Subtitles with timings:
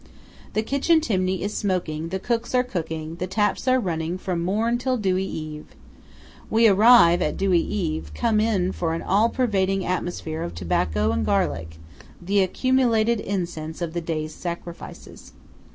[0.53, 4.79] The kitchen chimney is smoking, the cooks are cooking, the taps are running "from morn
[4.79, 5.75] till dewy eve."
[6.49, 11.23] We, arriving at dewy eve, come in for an all pervading atmosphere of tobacco and
[11.23, 15.33] garlic–the accumulated incense of the day's sacrifices.